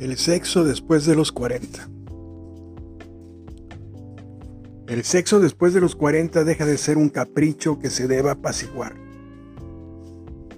[0.00, 1.88] El sexo después de los 40.
[4.86, 8.94] El sexo después de los 40 deja de ser un capricho que se deba apaciguar.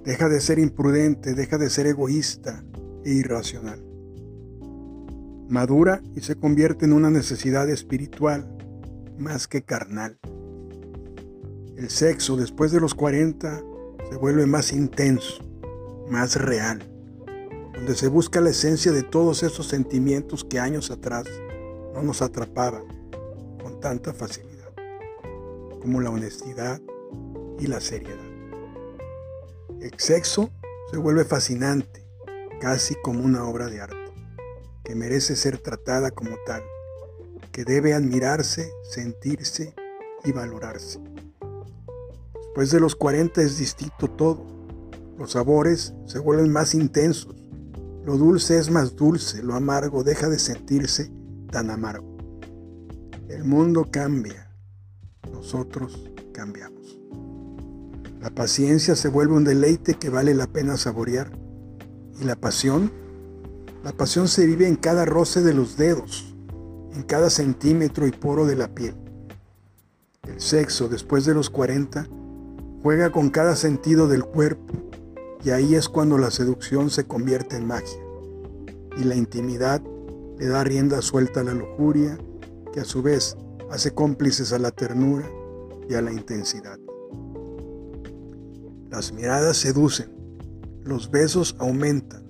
[0.04, 2.62] Deja de ser imprudente, deja de ser egoísta
[3.03, 3.82] e irracional.
[5.48, 8.46] Madura y se convierte en una necesidad espiritual
[9.18, 10.18] más que carnal.
[11.79, 13.62] El sexo después de los 40
[14.11, 15.43] se vuelve más intenso,
[16.11, 16.89] más real
[17.80, 21.25] donde se busca la esencia de todos esos sentimientos que años atrás
[21.94, 22.84] no nos atrapaban
[23.62, 24.70] con tanta facilidad,
[25.80, 26.79] como la honestidad
[27.58, 28.18] y la seriedad.
[29.80, 30.50] El sexo
[30.90, 32.06] se vuelve fascinante,
[32.61, 34.12] casi como una obra de arte,
[34.84, 36.62] que merece ser tratada como tal,
[37.50, 39.75] que debe admirarse, sentirse
[40.22, 41.00] y valorarse.
[42.34, 44.44] Después de los 40 es distinto todo.
[45.17, 47.40] Los sabores se vuelven más intensos,
[48.05, 51.12] lo dulce es más dulce, lo amargo deja de sentirse
[51.51, 52.17] tan amargo.
[53.29, 54.51] El mundo cambia,
[55.31, 56.98] nosotros cambiamos.
[58.21, 61.31] La paciencia se vuelve un deleite que vale la pena saborear.
[62.21, 62.91] ¿Y la pasión?
[63.84, 66.34] La pasión se vive en cada roce de los dedos,
[66.93, 68.95] en cada centímetro y poro de la piel.
[70.27, 72.09] El sexo, después de los 40,
[72.83, 74.90] juega con cada sentido del cuerpo
[75.43, 78.01] y ahí es cuando la seducción se convierte en magia.
[78.99, 79.83] Y la intimidad
[80.39, 82.19] le da rienda suelta a la lujuria,
[82.73, 83.37] que a su vez
[83.71, 85.29] hace cómplices a la ternura
[85.89, 86.79] y a la intensidad.
[88.91, 90.11] Las miradas seducen,
[90.83, 92.27] los besos aumentan,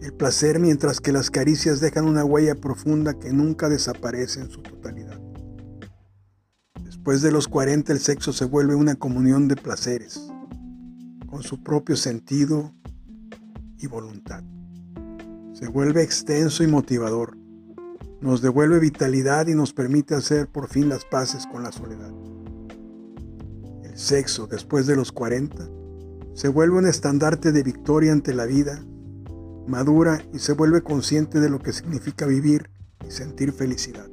[0.00, 4.62] el placer mientras que las caricias dejan una huella profunda que nunca desaparece en su
[4.62, 5.20] totalidad.
[6.82, 10.31] Después de los 40 el sexo se vuelve una comunión de placeres,
[11.32, 12.74] con su propio sentido
[13.78, 14.44] y voluntad.
[15.54, 17.38] Se vuelve extenso y motivador.
[18.20, 22.12] Nos devuelve vitalidad y nos permite hacer por fin las paces con la soledad.
[23.82, 25.70] El sexo después de los 40
[26.34, 28.84] se vuelve un estandarte de victoria ante la vida,
[29.66, 32.68] madura y se vuelve consciente de lo que significa vivir
[33.08, 34.10] y sentir felicidad.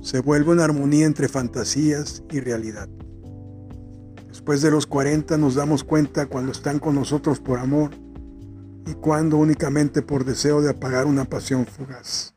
[0.00, 2.88] Se vuelve una armonía entre fantasías y realidad.
[4.32, 7.90] Después de los 40 nos damos cuenta cuando están con nosotros por amor
[8.86, 12.34] y cuando únicamente por deseo de apagar una pasión fugaz.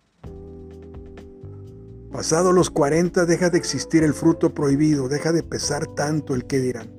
[2.11, 6.59] Pasado los 40 deja de existir el fruto prohibido, deja de pesar tanto el que
[6.59, 6.91] dirán.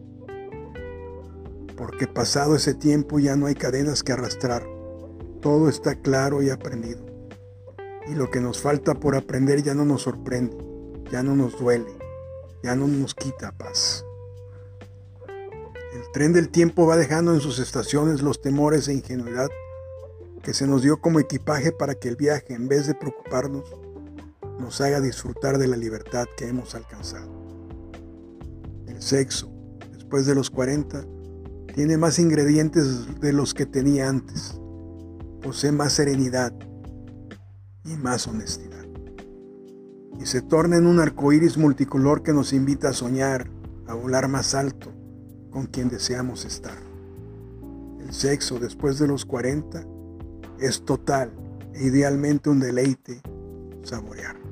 [1.76, 4.66] Porque pasado ese tiempo ya no hay cadenas que arrastrar,
[5.42, 7.04] todo está claro y aprendido.
[8.08, 10.56] Y lo que nos falta por aprender ya no nos sorprende,
[11.12, 11.92] ya no nos duele,
[12.62, 14.05] ya no nos quita paz.
[15.96, 19.48] El tren del tiempo va dejando en sus estaciones los temores e ingenuidad
[20.42, 23.64] que se nos dio como equipaje para que el viaje, en vez de preocuparnos,
[24.60, 27.30] nos haga disfrutar de la libertad que hemos alcanzado.
[28.86, 29.50] El sexo,
[29.90, 31.02] después de los 40,
[31.74, 34.60] tiene más ingredientes de los que tenía antes.
[35.40, 36.52] Posee más serenidad
[37.84, 38.84] y más honestidad.
[40.20, 43.50] Y se torna en un arco iris multicolor que nos invita a soñar,
[43.86, 44.92] a volar más alto,
[45.56, 46.76] con quien deseamos estar.
[47.98, 49.86] El sexo después de los 40
[50.60, 51.32] es total
[51.72, 53.22] e idealmente un deleite
[53.82, 54.45] saborear.